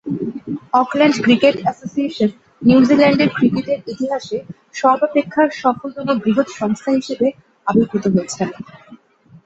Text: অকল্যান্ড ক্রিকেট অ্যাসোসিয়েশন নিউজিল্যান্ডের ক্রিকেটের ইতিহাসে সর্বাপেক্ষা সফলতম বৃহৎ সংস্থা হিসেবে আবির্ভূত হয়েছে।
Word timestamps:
অকল্যান্ড 0.73 1.15
ক্রিকেট 1.25 1.55
অ্যাসোসিয়েশন 1.61 2.29
নিউজিল্যান্ডের 2.61 3.29
ক্রিকেটের 3.37 3.79
ইতিহাসে 3.87 4.37
সর্বাপেক্ষা 4.73 5.43
সফলতম 5.61 6.07
বৃহৎ 6.23 6.47
সংস্থা 6.59 6.91
হিসেবে 6.99 7.27
আবির্ভূত 7.67 8.03
হয়েছে। 8.13 8.43